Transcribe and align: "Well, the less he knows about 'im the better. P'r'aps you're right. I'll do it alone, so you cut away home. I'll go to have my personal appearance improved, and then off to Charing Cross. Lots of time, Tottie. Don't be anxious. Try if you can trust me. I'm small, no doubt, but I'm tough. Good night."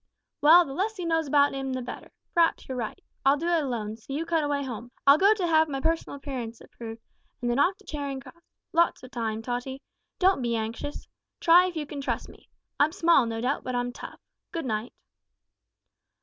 "Well, 0.41 0.65
the 0.65 0.73
less 0.73 0.97
he 0.97 1.05
knows 1.05 1.27
about 1.27 1.53
'im 1.53 1.73
the 1.73 1.81
better. 1.83 2.11
P'r'aps 2.35 2.67
you're 2.67 2.75
right. 2.75 2.99
I'll 3.23 3.37
do 3.37 3.45
it 3.47 3.63
alone, 3.63 3.97
so 3.97 4.11
you 4.13 4.25
cut 4.25 4.43
away 4.43 4.63
home. 4.63 4.89
I'll 5.05 5.19
go 5.19 5.35
to 5.35 5.45
have 5.45 5.69
my 5.69 5.79
personal 5.79 6.15
appearance 6.15 6.59
improved, 6.59 7.03
and 7.39 7.51
then 7.51 7.59
off 7.59 7.77
to 7.77 7.85
Charing 7.85 8.19
Cross. 8.19 8.41
Lots 8.73 9.03
of 9.03 9.11
time, 9.11 9.43
Tottie. 9.43 9.83
Don't 10.17 10.41
be 10.41 10.55
anxious. 10.55 11.07
Try 11.39 11.67
if 11.67 11.75
you 11.75 11.85
can 11.85 12.01
trust 12.01 12.29
me. 12.29 12.49
I'm 12.79 12.91
small, 12.93 13.27
no 13.27 13.41
doubt, 13.41 13.63
but 13.63 13.75
I'm 13.75 13.91
tough. 13.93 14.19
Good 14.51 14.65
night." 14.65 14.91